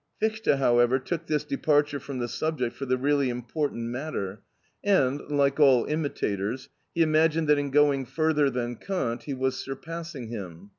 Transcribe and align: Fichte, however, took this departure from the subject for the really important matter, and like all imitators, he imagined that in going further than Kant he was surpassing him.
Fichte, 0.19 0.55
however, 0.57 0.97
took 0.97 1.27
this 1.27 1.43
departure 1.43 1.99
from 1.99 2.17
the 2.17 2.27
subject 2.27 2.75
for 2.75 2.87
the 2.87 2.97
really 2.97 3.29
important 3.29 3.83
matter, 3.83 4.41
and 4.83 5.21
like 5.29 5.59
all 5.59 5.85
imitators, 5.85 6.69
he 6.95 7.03
imagined 7.03 7.47
that 7.47 7.59
in 7.59 7.69
going 7.69 8.07
further 8.07 8.49
than 8.49 8.77
Kant 8.77 9.21
he 9.25 9.35
was 9.35 9.59
surpassing 9.63 10.29
him. 10.29 10.69